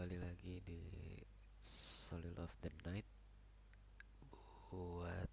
[0.00, 0.80] kembali lagi di
[1.60, 3.04] Solid of the Night
[4.32, 5.28] buat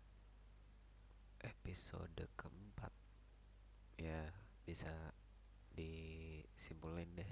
[1.40, 2.92] episode keempat.
[3.96, 4.28] Ya
[4.68, 4.92] bisa
[5.72, 7.32] disimpulin deh.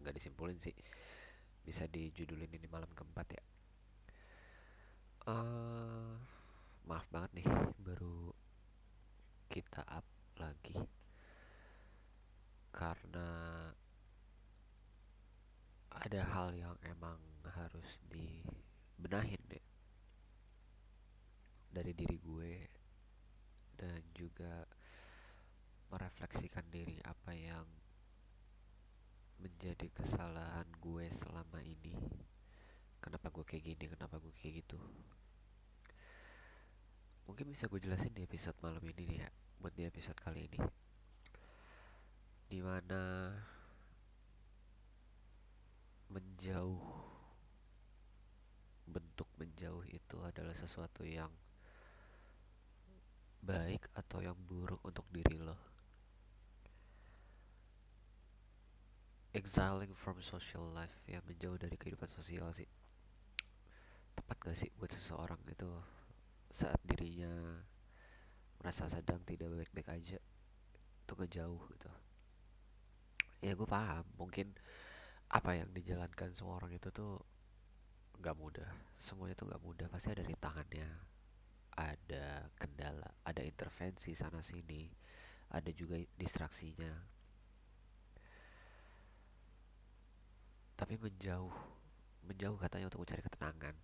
[0.00, 0.72] Nggak disimpulin sih.
[1.60, 3.44] Bisa dijudulin ini malam keempat ya.
[5.28, 6.16] Uh,
[6.88, 7.48] maaf banget nih
[7.84, 8.32] baru
[9.52, 10.08] kita up
[10.40, 10.80] lagi.
[12.72, 13.28] Karena
[16.02, 17.14] ada hal yang emang
[17.46, 19.62] harus dibenahin deh.
[21.70, 22.54] Dari diri gue
[23.78, 24.66] dan juga
[25.94, 27.66] merefleksikan diri apa yang
[29.38, 31.94] menjadi kesalahan gue selama ini.
[32.98, 34.82] Kenapa gue kayak gini kenapa gue kayak gitu.
[37.30, 39.28] Mungkin bisa gue jelasin di episode malam ini nih ya
[39.62, 40.58] buat di episode kali ini.
[42.50, 43.30] Di mana
[46.12, 46.84] menjauh.
[48.84, 51.32] Bentuk menjauh itu adalah sesuatu yang
[53.42, 55.56] baik atau yang buruk untuk diri lo.
[59.32, 62.68] Exiling from social life ya menjauh dari kehidupan sosial sih.
[64.12, 65.72] Tepat gak sih buat seseorang itu
[66.52, 67.32] saat dirinya
[68.60, 70.20] merasa sedang tidak baik-baik aja
[71.02, 71.90] itu ngejauh gitu.
[73.42, 74.04] Ya gue paham.
[74.20, 74.52] Mungkin
[75.32, 77.16] apa yang dijalankan semua orang itu tuh
[78.20, 78.68] nggak mudah.
[79.00, 79.86] Semuanya tuh nggak mudah.
[79.88, 80.88] Pasti ada rintangannya.
[81.72, 84.92] Ada kendala ada intervensi sana sini.
[85.56, 86.92] Ada juga distraksinya.
[90.76, 91.56] Tapi menjauh
[92.28, 93.74] menjauh katanya untuk mencari ketenangan.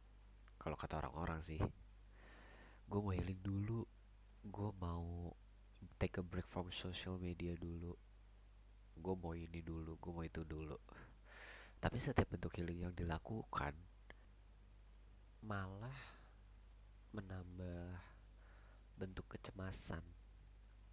[0.60, 1.60] Kalau kata orang-orang sih
[2.88, 3.88] gue mau healing dulu.
[4.44, 5.32] Gue mau
[5.96, 7.96] take a break from social media dulu.
[9.00, 9.96] Gue mau ini dulu.
[9.96, 10.76] Gue mau itu dulu
[11.78, 13.74] tapi setiap bentuk healing yang dilakukan
[15.46, 15.98] malah
[17.14, 17.94] menambah
[18.98, 20.02] bentuk kecemasan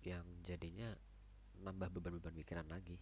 [0.06, 0.94] yang jadinya
[1.58, 3.02] nambah beban-beban pikiran lagi.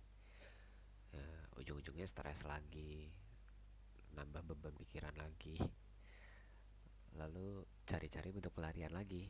[1.11, 1.27] Ya,
[1.59, 3.11] ujung-ujungnya stres lagi
[4.13, 5.57] nambah beban pikiran lagi.
[7.17, 9.27] Lalu cari-cari bentuk pelarian lagi.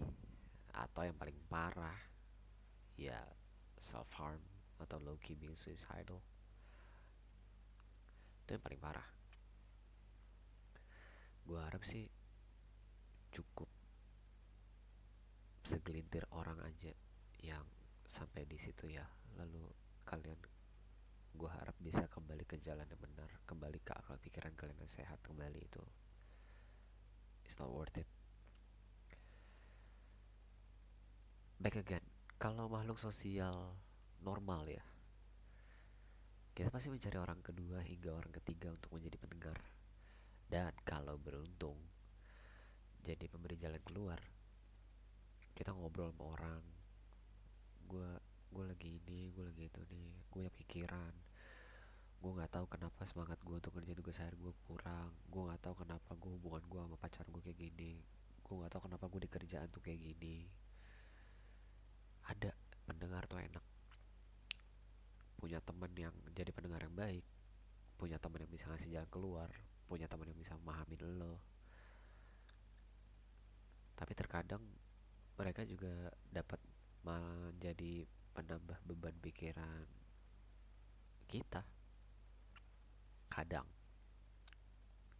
[0.73, 1.97] Atau yang paling parah
[2.93, 3.17] ya
[3.77, 4.41] self harm
[4.77, 6.21] atau low key being suicidal
[8.43, 9.07] itu yang paling parah.
[11.47, 12.07] Gue harap sih
[13.31, 13.71] cukup
[15.63, 16.91] segelintir orang aja
[17.39, 17.63] yang
[18.03, 19.07] sampai di situ ya.
[19.39, 19.63] Lalu
[20.03, 20.39] kalian
[21.33, 25.23] gue harap bisa kembali ke jalan yang benar kembali ke akal pikiran kalian yang sehat
[25.23, 25.83] kembali itu.
[27.47, 28.07] It's not worth it.
[31.63, 32.03] Back again.
[32.37, 33.79] Kalau makhluk sosial
[34.19, 34.83] normal ya
[36.53, 39.57] kita pasti mencari orang kedua hingga orang ketiga untuk menjadi pendengar.
[40.45, 41.81] Dan kalau beruntung
[43.01, 44.21] jadi pemberi jalan keluar,
[45.57, 46.61] kita ngobrol sama orang.
[47.89, 48.05] Gue
[48.53, 51.13] gue lagi ini, gue lagi itu nih, gue punya pikiran.
[52.21, 55.09] Gue nggak tahu kenapa semangat gue untuk kerja tugas akhir gue kurang.
[55.25, 57.97] Gue nggak tahu kenapa gue hubungan gue sama pacar gue kayak gini.
[58.45, 60.45] Gue nggak tahu kenapa gue di kerjaan tuh kayak gini.
[62.29, 62.53] Ada
[62.85, 63.72] pendengar tuh enak
[65.43, 67.27] punya teman yang jadi pendengar yang baik
[67.99, 69.51] punya teman yang bisa ngasih jalan keluar
[69.87, 71.37] punya teman yang bisa memahami lo.
[73.93, 74.63] Tapi terkadang
[75.37, 76.57] mereka juga dapat
[77.05, 79.85] menjadi penambah beban pikiran
[81.29, 81.61] kita.
[83.29, 83.69] Kadang.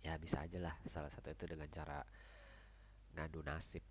[0.02, 0.76] Ya bisa aja lah.
[0.90, 2.02] Salah satu itu dengan cara
[3.14, 3.86] ngadu nasib.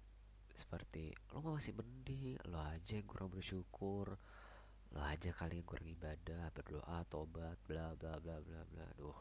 [0.53, 2.43] Seperti lo masih mending?
[2.51, 4.19] Lo aja yang kurang bersyukur
[4.93, 8.87] lo aja kali yang kurang ibadah berdoa tobat bla bla bla bla bla.
[8.97, 9.21] Duh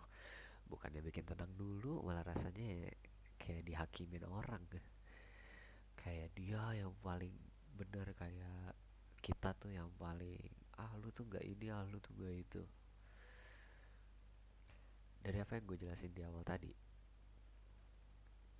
[0.68, 2.92] bukannya bikin tenang dulu malah rasanya
[3.40, 4.64] kayak dihakimin orang.
[5.96, 7.32] Kayak dia yang paling
[7.76, 8.76] benar kayak
[9.24, 10.40] kita tuh yang paling
[10.76, 12.64] ah lu tuh nggak ini ah lu tuh gak itu.
[15.22, 16.74] Dari apa yang gue jelasin di awal tadi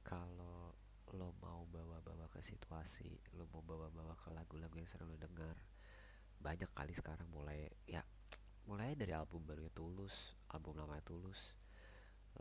[0.06, 0.74] kalau
[1.12, 5.58] lo mau bawa-bawa ke situasi lo mau bawa-bawa ke lagu-lagu yang sering lo dengar
[6.42, 8.02] banyak kali sekarang mulai ya
[8.66, 11.54] mulai dari album barunya Tulus album lamanya Tulus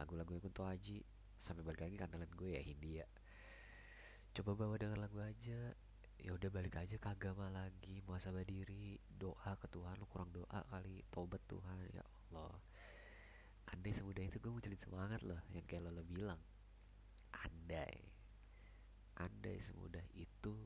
[0.01, 1.05] lagu-lagu yang Kunto Aji
[1.41, 3.07] sampai balik lagi kandalan gue ya Hindia.
[4.37, 5.75] Coba bawa dengan lagu aja.
[6.21, 10.61] Ya udah balik aja ke agama lagi muasabah diri doa ke Tuhan lu kurang doa
[10.69, 12.61] kali tobat Tuhan ya Allah.
[13.73, 16.39] Andai semudah itu gue munculin semangat loh yang kayak lo, lo bilang.
[17.33, 18.21] Andai
[19.21, 20.57] andai semudah itu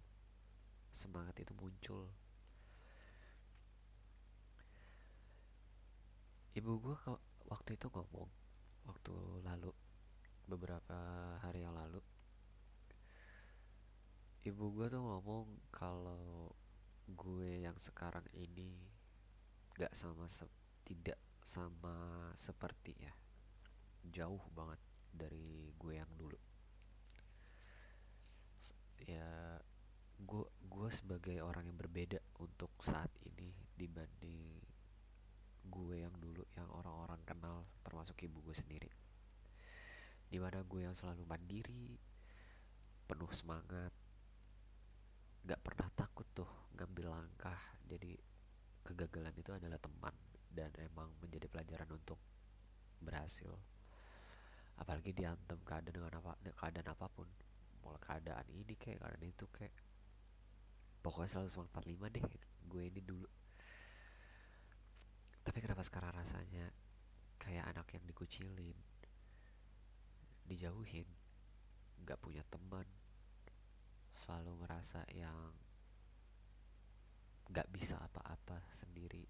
[0.94, 2.06] semangat itu muncul
[6.54, 6.96] ibu gue
[7.50, 8.30] waktu itu ngomong
[8.86, 9.70] waktu lalu
[10.46, 10.98] beberapa
[11.42, 11.98] hari yang lalu
[14.44, 16.52] ibu gue tuh ngomong kalau
[17.08, 18.70] gue yang sekarang ini
[19.74, 20.46] gak sama se
[20.84, 23.12] tidak sama seperti ya
[24.12, 24.80] jauh banget
[25.14, 26.36] dari gue yang dulu.
[29.04, 29.60] Ya
[30.20, 34.60] gue gue sebagai orang yang berbeda untuk saat ini dibanding
[35.68, 38.90] gue yang dulu yang orang-orang kenal termasuk ibu gue sendiri.
[40.28, 41.96] Di mana gue yang selalu mandiri
[43.04, 43.92] penuh semangat
[45.44, 47.60] gak pernah takut tuh ngambil langkah.
[47.84, 48.16] Jadi
[48.84, 50.14] kegagalan itu adalah teman
[50.52, 52.16] dan emang menjadi pelajaran untuk
[53.02, 53.52] berhasil.
[54.80, 57.28] Apalagi diantem keadaan dengan apa keadaan apa pun
[57.84, 59.74] mau keadaan ini kayak keadaan itu kayak
[61.04, 62.24] pokoknya selalu semangat 45 deh.
[62.64, 63.28] Gue ini dulu
[65.54, 66.66] tapi kenapa sekarang rasanya
[67.38, 68.74] kayak anak yang dikucilin
[70.50, 71.06] dijauhin
[72.02, 72.82] gak punya teman
[74.18, 75.54] selalu merasa yang
[77.54, 79.22] gak bisa apa-apa sendiri.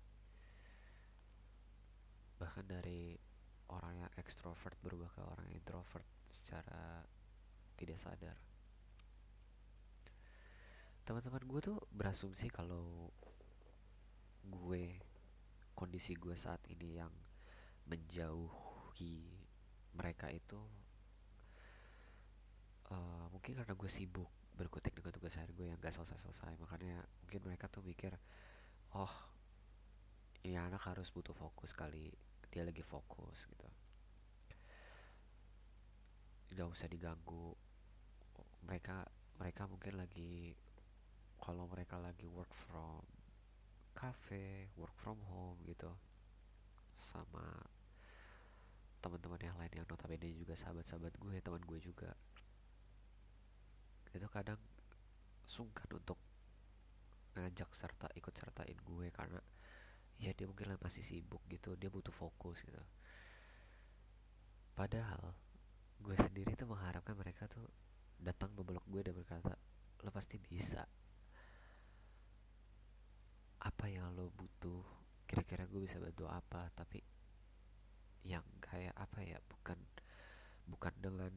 [2.41, 3.21] Bahkan dari
[3.69, 7.05] orang yang ekstrovert berubah ke orang introvert secara
[7.77, 8.41] tidak sadar.
[11.05, 13.13] Teman-teman gue tuh berasumsi kalau
[14.41, 15.04] gue
[15.75, 17.13] kondisi gue saat ini yang
[17.91, 19.19] menjauhi
[19.95, 20.59] mereka itu
[22.91, 26.55] uh, mungkin karena gue sibuk berkutik dengan tugas hari gue yang gak selesai-selesai.
[26.63, 28.15] Makanya mungkin mereka tuh mikir
[28.95, 29.15] oh
[30.47, 32.15] ini anak harus butuh fokus kali
[32.55, 33.69] dia lagi fokus gitu.
[36.55, 37.51] Nggak usah diganggu.
[38.63, 39.03] Mereka
[39.43, 40.55] mereka mungkin lagi
[41.43, 43.03] kalau mereka lagi work from
[43.95, 45.89] cafe work from home gitu.
[46.95, 47.43] Sama
[49.01, 52.11] teman-teman yang lain yang notabene juga sahabat-sahabat gue teman gue juga.
[54.11, 54.59] Itu kadang
[55.45, 56.19] sungkan untuk
[57.35, 59.43] ngajak serta ikut sertain gue karena
[60.23, 62.81] ya dia mungkin masih sibuk gitu dia butuh fokus gitu.
[64.75, 65.35] Padahal
[66.03, 67.67] gue sendiri tuh mengharapkan mereka tuh
[68.19, 69.55] datang memeluk gue dan berkata
[70.05, 70.85] lo pasti bisa
[73.65, 74.85] apa yang lo butuh
[75.55, 76.99] kira-kira gue bisa bantu apa tapi
[78.27, 79.79] yang kayak apa ya bukan
[80.67, 81.31] bukan dengan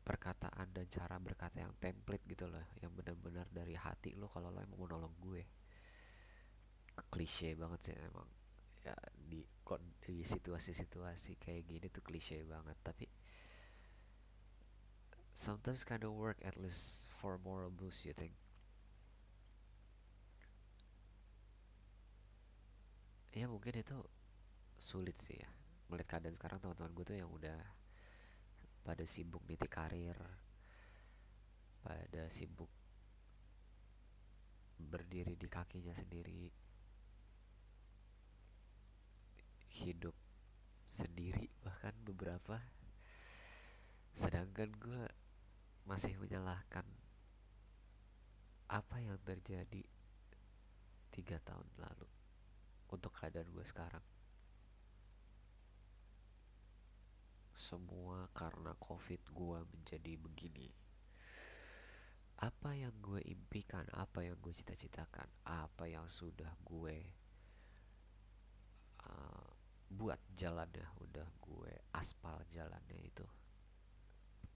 [0.00, 4.64] perkataan dan cara berkata yang template gitu loh yang benar-benar dari hati lo kalau lo
[4.64, 5.44] emang mau nolong gue.
[7.12, 8.24] Klise banget sih emang.
[8.88, 9.44] Ya di
[10.00, 13.04] di situasi-situasi kayak gini tuh klise banget tapi
[15.36, 18.32] sometimes kind of work at least for moral boost you think
[23.30, 23.98] ya mungkin itu
[24.74, 25.50] sulit sih ya.
[25.90, 27.58] Melihat keadaan sekarang teman-teman gue tuh yang udah
[28.80, 30.16] pada sibuk niti karir
[31.84, 32.68] pada sibuk
[34.80, 36.48] berdiri di kakinya sendiri
[39.84, 40.16] hidup
[40.88, 42.58] sendiri bahkan beberapa.
[44.10, 45.02] Sedangkan gue
[45.86, 46.84] masih menyalahkan
[48.70, 49.82] apa yang terjadi
[51.10, 52.19] tiga tahun lalu
[52.90, 54.02] untuk keadaan gue sekarang.
[57.54, 60.68] Semua karena covid gue menjadi begini.
[62.40, 66.96] Apa yang gue impikan apa yang gue cita-citakan apa yang sudah gue
[69.04, 69.48] uh,
[69.92, 73.26] buat jalannya udah gue aspal jalannya itu.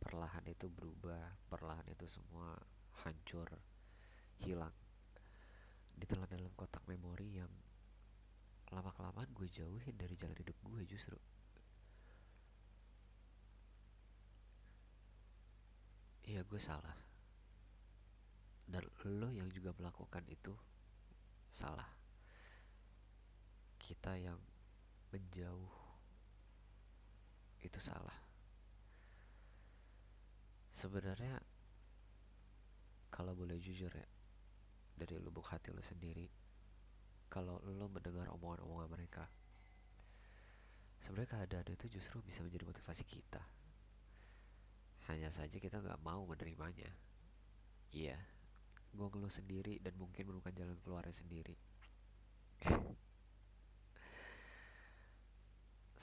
[0.00, 2.56] Perlahan itu berubah perlahan itu semua
[3.04, 3.52] hancur
[4.40, 4.72] hilang.
[5.92, 7.52] Ditelan dalam kotak memori yang
[8.74, 11.16] lama kelamaan gue jauhin dari jalan hidup gue justru.
[16.24, 16.96] Iya gue salah.
[18.64, 18.82] Dan
[19.20, 20.56] lo yang juga melakukan itu
[21.52, 21.86] Salah.
[23.76, 24.40] Kita yang
[25.12, 25.70] menjauh
[27.60, 28.18] Itu salah.
[30.72, 31.38] Sebenarnya
[33.12, 34.08] Kalau boleh jujur ya
[34.96, 36.26] Dari lubuk hati lo sendiri
[37.32, 39.24] Kalau lo mendengar omongan-omongan mereka
[41.04, 43.44] Sebenarnya keadaan itu justru bisa menjadi motivasi kita
[45.12, 46.88] hanya saja kita nggak mau menerimanya.
[47.92, 48.16] Iya,
[48.96, 51.52] gue ngeluh sendiri dan mungkin menemukan jalan keluarnya sendiri.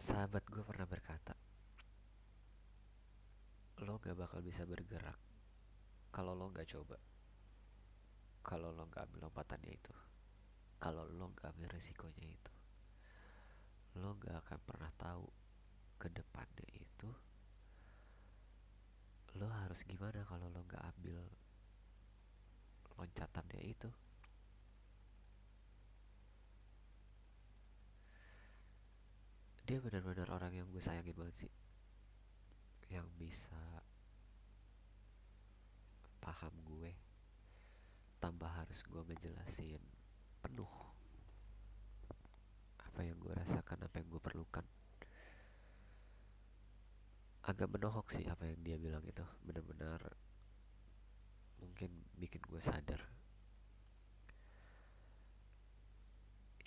[0.05, 1.33] Sahabat gue pernah berkata,
[3.81, 5.17] lo gak bakal bisa bergerak
[6.13, 6.97] kalau lo gak coba.
[8.45, 9.93] Kalau lo gak ambil lompatannya itu
[10.81, 12.53] kalau lo gak ambil resikonya itu
[14.01, 15.29] lo gak akan pernah tahu
[16.01, 17.09] ke depannya itu
[19.37, 21.21] lo harus gimana kalau lo gak ambil
[23.01, 23.89] loncatannya itu?
[29.65, 31.53] Dia benar-benar orang yang gue sayangin banget sih
[32.91, 33.57] yang bisa
[36.19, 36.91] paham gue
[38.19, 39.79] tambah harus gue ngejelasin
[40.41, 40.73] penuh.
[42.81, 44.65] Apa yang gue rasakan apa yang gue perlukan.
[47.45, 49.23] Agak menohok sih apa yang dia bilang itu.
[49.45, 50.01] Benar-benar
[51.61, 53.01] mungkin bikin gue sadar.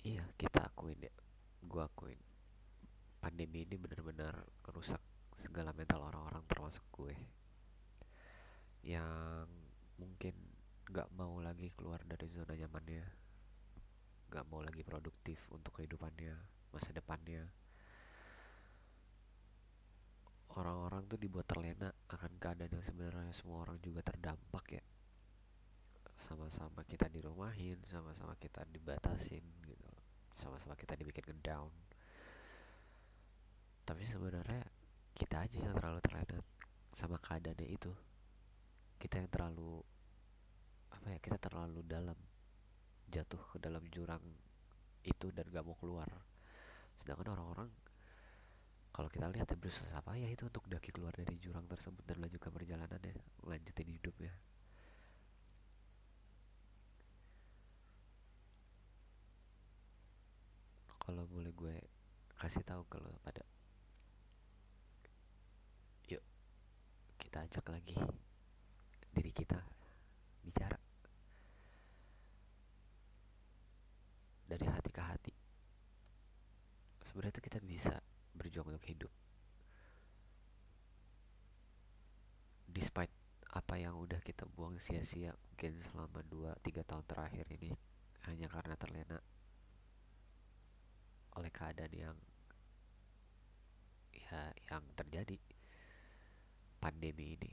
[0.01, 1.13] Iya kita akuin ya.
[1.61, 2.19] Gue akuin.
[3.19, 5.01] Pandemi ini benar-benar merusak
[5.35, 7.15] segala mental orang-orang termasuk gue.
[8.85, 9.49] Yang
[9.99, 10.35] mungkin
[10.85, 13.24] gak mau lagi keluar dari zona nyamannya
[14.29, 16.35] gak mau lagi produktif untuk kehidupannya
[16.75, 17.47] masa depannya.
[20.55, 24.83] Orang-orang tuh dibuat terlena akan keadaan yang sebenarnya semua orang juga terdampak ya.
[26.15, 29.89] Sama-sama kita dirumahin sama-sama kita dibatasin gitu.
[30.35, 31.71] Sama-sama kita dibikin ngedown.
[33.83, 34.63] Tapi sebenarnya
[35.15, 36.39] kita aja yang terlalu terlena
[36.95, 37.91] sama keadaannya itu.
[38.99, 39.83] Kita yang terlalu
[40.91, 42.15] apa ya kita terlalu dalam
[43.09, 44.21] jatuh ke dalam jurang
[45.05, 46.09] itu dan gak mau keluar.
[46.97, 47.69] Sedangkan orang-orang
[48.95, 52.15] kalau kita lihat ya berusaha apa ya itu untuk daki keluar dari jurang tersebut dan
[52.23, 53.11] melanjutkan perjalanannya
[53.43, 54.31] lanjutin hidupnya
[60.95, 61.75] kalau boleh gue
[62.39, 63.43] kasih tahu kalau pada
[67.35, 67.99] kita ajak lagi
[69.11, 69.59] diri kita
[70.39, 70.84] bicara
[74.45, 75.33] dari hati ke hati.
[77.05, 77.95] Sebenarnya itu kita bisa
[78.33, 79.11] berjuang untuk hidup.
[82.69, 83.13] Despite
[83.55, 87.71] apa yang udah kita buang sia-sia mungkin selama 2-3 tahun terakhir ini
[88.27, 89.17] hanya karena terlena
[91.39, 92.17] oleh keadaan yang
[94.11, 95.39] ya yang terjadi
[96.83, 97.51] pandemi ini.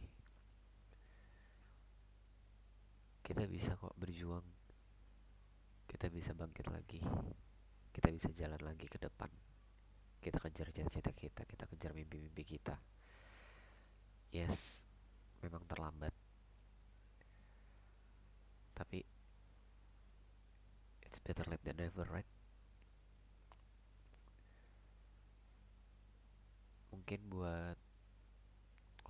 [3.22, 4.61] Kita bisa kok berjuang
[5.92, 7.04] kita bisa bangkit lagi.
[7.92, 9.28] Kita bisa jalan lagi ke depan.
[10.16, 12.80] Kita kejar cita-cita kita kita kejar mimpi-mimpi kita.
[14.32, 14.80] Yes
[15.44, 16.14] memang terlambat.
[18.72, 19.04] Tapi
[21.04, 22.30] it's better late than never right?
[26.94, 27.76] Mungkin buat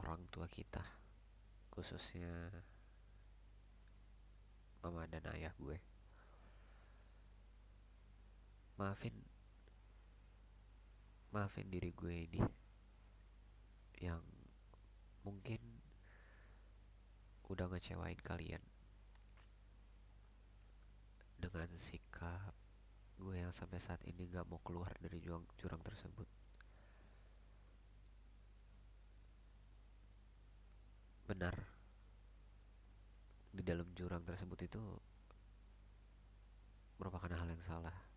[0.03, 0.83] orang tua kita
[1.73, 2.51] khususnya
[4.83, 5.92] mama dan ayah gue
[8.83, 9.15] maafin
[11.31, 12.43] maafin diri gue ini
[14.03, 14.19] yang
[15.23, 15.63] mungkin
[17.47, 18.59] udah ngecewain kalian
[21.39, 22.51] dengan sikap
[23.23, 26.27] gue yang sampai saat ini gak mau keluar dari jurang, jurang tersebut
[31.31, 31.55] benar
[33.55, 34.83] di dalam jurang tersebut itu
[36.99, 38.12] merupakan hal yang salah.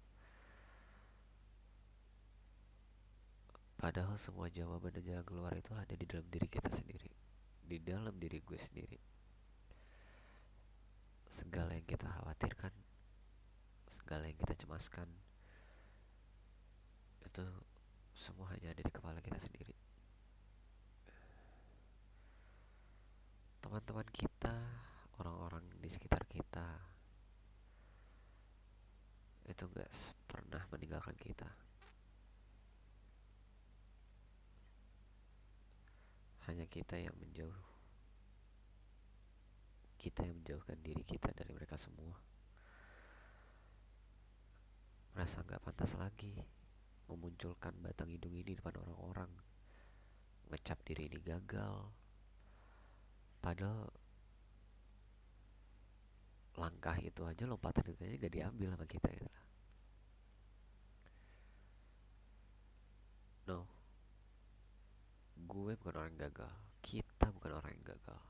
[3.76, 7.12] Padahal semua jawaban dan jalan keluar itu ada di dalam diri kita sendiri,
[7.64, 9.00] di dalam diri gue sendiri.
[11.30, 12.74] Segala yang kita khawatirkan,
[13.92, 15.08] segala yang kita cemaskan,
[17.28, 17.46] itu
[18.16, 19.76] semua hanya ada di kepala kita sendiri.
[23.66, 24.56] teman-teman kita,
[25.18, 26.64] orang-orang di sekitar kita
[29.50, 29.90] itu gak
[30.30, 31.50] pernah meninggalkan kita.
[36.46, 37.64] Hanya kita yang menjauh.
[39.98, 42.14] Kita yang menjauhkan diri kita dari mereka semua.
[45.16, 46.36] Merasa gak pantas lagi
[47.10, 49.32] memunculkan batang hidung ini di depan orang-orang.
[50.52, 52.06] Ngecap diri ini gagal
[53.46, 53.86] padahal
[56.58, 59.30] langkah itu aja lompatan itu aja gak diambil sama kita gitu
[63.46, 63.70] no
[65.36, 68.22] gue bukan orang yang gagal kita bukan orang yang gagal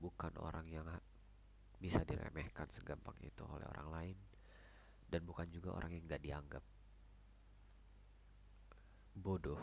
[0.00, 0.86] bukan orang yang
[1.80, 4.16] bisa diremehkan segampang itu oleh orang lain
[5.08, 6.64] dan bukan juga orang yang gak dianggap
[9.14, 9.60] bodoh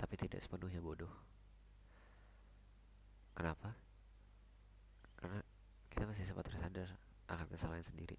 [0.00, 1.12] tapi tidak sepenuhnya bodoh.
[3.36, 3.76] Kenapa?
[5.20, 5.44] Karena
[5.92, 6.88] kita masih sempat tersadar
[7.28, 8.16] akan kesalahan sendiri.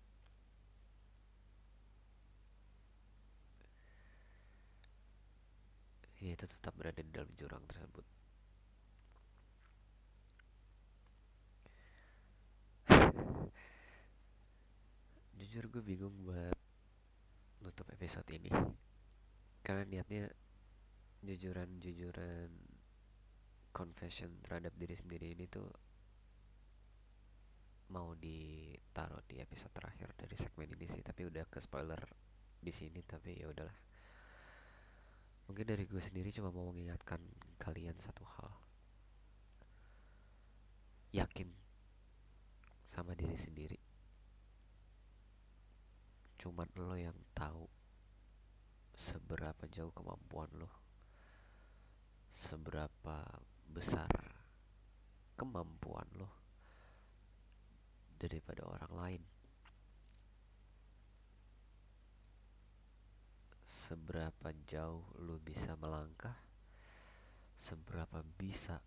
[6.22, 8.06] Ya itu itu tetap berada di dalam jurang tersebut.
[15.42, 16.54] Jujur gue bingung buat
[17.66, 18.54] nutup episode ini.
[19.66, 20.30] Karena niatnya
[21.26, 22.54] jujuran-jujuran
[23.74, 25.74] confession terhadap diri sendiri ini tuh
[27.90, 31.02] mau ditaruh di episode terakhir dari segmen ini sih.
[31.02, 32.06] Tapi udah ke spoiler
[32.62, 33.91] di sini tapi ya udahlah
[35.52, 37.20] mungkin dari gue sendiri cuma mau mengingatkan
[37.60, 38.56] kalian satu hal.
[41.12, 41.52] Yakin
[42.88, 43.76] sama diri sendiri.
[46.40, 47.68] Cuman lo yang tahu
[48.96, 50.72] seberapa jauh kemampuan lo
[52.32, 54.08] seberapa besar
[55.36, 56.32] kemampuan lo
[58.16, 59.22] daripada orang lain
[63.92, 66.40] seberapa jauh lo bisa melangkah
[67.60, 68.80] seberapa bisa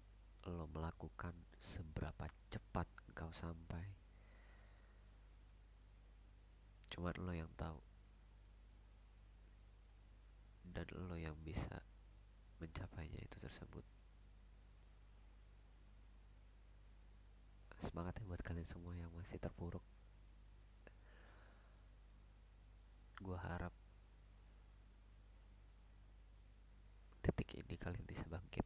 [0.49, 3.85] lo melakukan seberapa cepat engkau sampai.
[6.89, 7.77] Cuman lo yang tahu.
[10.65, 11.85] Dan lo yang bisa
[12.65, 13.85] mencapainya itu tersebut.
[17.85, 19.85] Semangat ya buat kalian semua yang masih terpuruk.
[23.21, 23.84] Gue harap
[27.35, 28.63] detik ini kalian bisa bangkit